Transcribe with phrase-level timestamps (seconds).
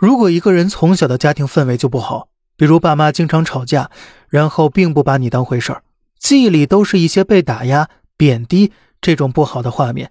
[0.00, 3.90] 如果一个人从小的家庭氛围就不好，比如爸妈经常吵架，
[4.30, 5.82] 然后并不把你当回事儿，
[6.18, 10.10] 记忆里都是一些被打压、贬低这种不好的画面，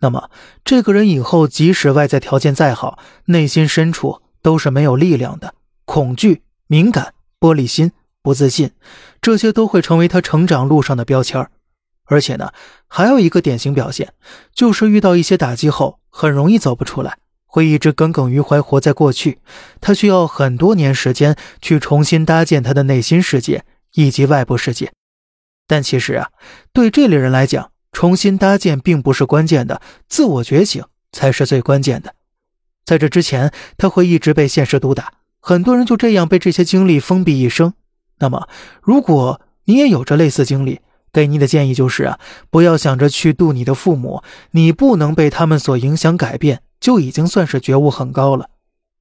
[0.00, 0.28] 那么
[0.64, 8.72] 这个人以后即使外在条件再好，内心深处都是没有力量的，恐惧、敏感、玻璃心、不自信，
[9.20, 11.48] 这些都会成为他成长路上的标签
[12.06, 12.50] 而且呢，
[12.88, 14.12] 还有一个典型表现，
[14.52, 17.18] 就是遇到一些打击后，很容易走不出来。
[17.48, 19.40] 会一直耿耿于怀，活在过去。
[19.80, 24.92] 他需要很多年时间去重新搭建他的内心世界以及外部世界。
[25.66, 26.28] 但其实啊，
[26.72, 32.14] 对这类人来讲，重新搭建并不是关键的，自我觉醒才是最关键的。
[32.84, 35.14] 在这之前，他会一直被现实毒打。
[35.40, 37.74] 很多人就这样被这些经历封闭一生。
[38.18, 38.48] 那么，
[38.82, 40.80] 如果你也有着类似经历，
[41.12, 42.18] 给你的建议就是啊，
[42.50, 44.22] 不要想着去度你的父母，
[44.52, 46.62] 你不能被他们所影响改变。
[46.80, 48.50] 就已经算是觉悟很高了。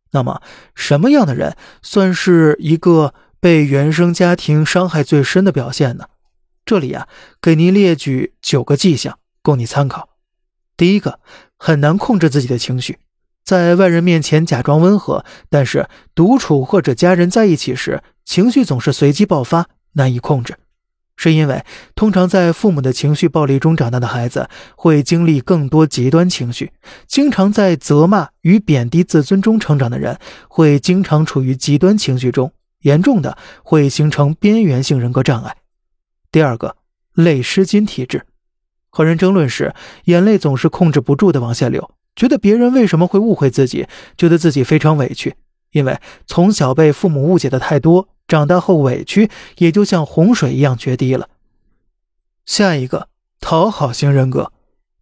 [0.09, 0.41] 那么，
[0.73, 6.05] 什么样的人算是一个被原生家庭伤害最深的表现呢？
[6.65, 7.07] 这里啊，
[7.39, 10.09] 给您列举九个迹象供你参考。
[10.75, 11.19] 第一个，
[11.55, 12.97] 很难控制自己的情绪，
[13.43, 20.57] 在外人面前假装温和，但是独处或者家人在一起时，情绪总是随机爆发，难以控制。
[21.17, 21.65] 是因为
[21.95, 26.71] 通常在父母的情绪暴力中长大的孩子会经历更多极端情绪，
[27.07, 35.57] 经常在责骂与贬低自尊中成长的人会经常处于极端情绪中，严重的会形成边缘性人格障碍。
[36.31, 36.77] 第二个，
[37.13, 38.23] 泪失禁体质，
[38.91, 45.35] 和人争论时，眼泪总是控制不住的往下流，觉得别人为什么会误会自己，觉得自己非常委屈，
[45.71, 48.07] 因为从小被父母误解的太多。
[48.27, 51.29] 长大后委屈也就像洪水一样决堤了。
[52.45, 53.07] 下一个
[53.39, 54.51] 讨好型人格，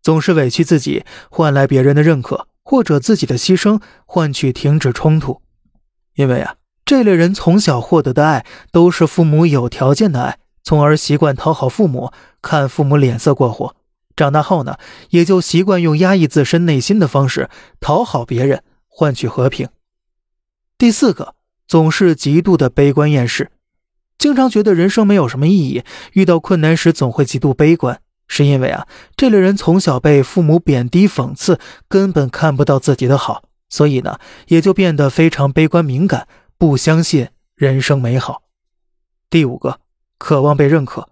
[0.01, 5.41] 总是委屈自己换来别人的认可，或者自己的牺牲换取停止冲突。
[6.15, 13.75] 因为啊，这类人从小获得的爱都是父母有条件的爱，从而习惯讨好父母，看父母脸色过活。
[14.15, 14.77] 长大后呢，
[15.09, 19.67] 也就习惯用压抑自身内心的方式讨好别人，换取和平。
[20.77, 21.35] 第四个。
[21.67, 23.51] 总是极度的悲观厌世，
[24.17, 25.83] 经常觉得人生没有什么意义，
[26.13, 36.27] 遇到困难时总会极度悲观，是因为啊，这类人从小被父母贬低讽刺，根本看不到自己的好，所以呢，也就变得非常悲观敏感，
[36.57, 38.43] 不相信人生美好。
[39.29, 39.79] 第五个，
[40.17, 41.09] 渴望被认可，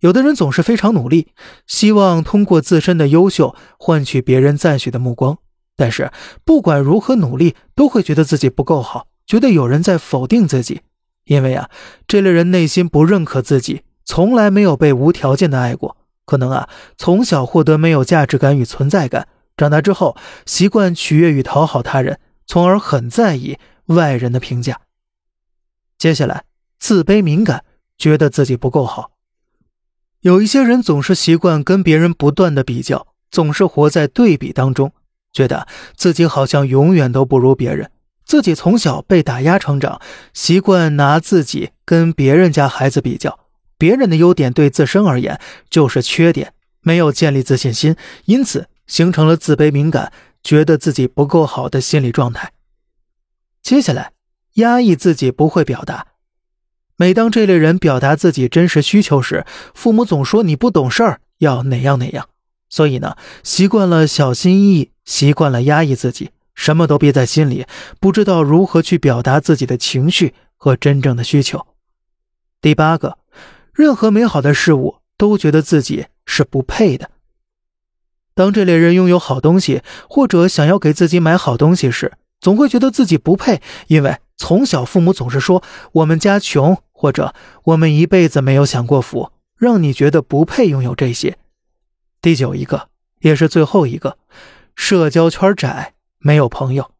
[0.00, 1.28] 有的人总是非常努力，
[1.66, 5.38] 希望通过自身的优秀换取别人赞许的目光，
[5.76, 6.10] 但是
[6.44, 9.08] 不管如何努力，都会觉得自己不够好。
[9.28, 10.80] 觉得有人在否定自己，
[11.24, 11.68] 因为啊，
[12.08, 16.66] 这类人内心不认可自己，从来没有被无条件的爱过，可能啊，
[16.96, 24.80] 从小获得没有价值感与存在感，长大之后习惯取悦与讨好他人，从而很在意外人的评价。
[25.98, 26.44] 接下来，
[26.78, 27.64] 自卑敏感，
[27.98, 29.10] 觉得自己不够好。
[30.20, 34.92] 有一些人总是习惯跟别人不断的比较，总是活在对比当中，
[35.34, 37.90] 觉得自己好像永远都不如别人。
[38.28, 40.02] 自己从小被打压成长，
[40.34, 43.38] 习惯拿自己跟别人家孩子比较，
[43.78, 45.40] 别人的优点对自身而言
[45.70, 46.52] 就是缺点，
[46.82, 47.96] 没有建立自信心，
[48.26, 50.12] 因此形成了自卑敏感，
[50.42, 52.52] 觉得自己不够好的心理状态。
[53.62, 54.12] 接下来，
[54.56, 56.08] 压抑自己不会表达，
[56.98, 62.28] 每当这类人表达自己真实需求时，父母总说你不懂事儿，要哪样哪样，
[62.68, 66.28] 所以呢，习惯了小心翼翼，习惯了压抑自己。
[66.58, 67.64] 什么都憋在心里，
[68.00, 71.68] 不知道如何去表达自己的情绪和真正的需求。
[72.60, 73.16] 第八个，
[73.72, 77.10] 任何美好的事物都觉得自己是不配的。
[78.34, 87.32] 当这类人拥有好东西，或者想要给自己买好东西时，总会觉得自己不配，因为从小父母总是说我们家穷，或者
[87.66, 91.38] 我们一辈子没有享过福，让你觉得不配拥有这些。
[92.20, 92.88] 第九一个，
[93.20, 94.18] 也是最后一个，
[94.74, 95.94] 社交圈窄。
[96.20, 96.92] 没有朋友，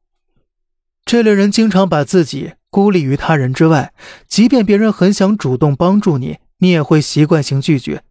[1.05, 3.93] 这类人经常把自己孤立于他人之外，
[4.27, 8.05] 即便别人很想主动帮助你，你也会习惯性拒绝。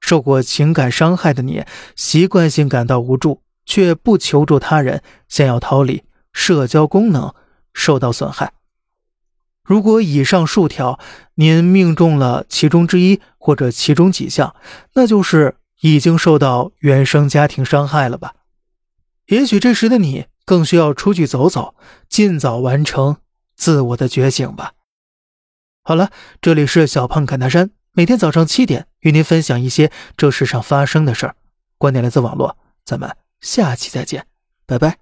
[0.00, 1.64] 受过情感伤害的你，
[1.96, 7.34] 习惯性感到无助，却不求助他人，想要逃离，社交功能
[7.72, 8.52] 受到损害。
[9.64, 10.98] 如果以上数条
[11.36, 14.54] 您命中了其中之一或者其中几项，
[14.94, 18.34] 那就是已经受到原生家庭伤害了吧？
[19.26, 20.26] 也许这时的你。
[20.44, 21.74] 更需要出去走走，
[22.08, 23.18] 尽早完成
[23.54, 24.72] 自我的觉醒吧。
[25.82, 26.10] 好了，
[26.40, 31.36] 这里是小胖侃大山，每天早上七点与您分享一些这世上发生的事儿，
[31.78, 34.26] 观点来自网络，咱们下期再见，
[34.66, 35.01] 拜拜。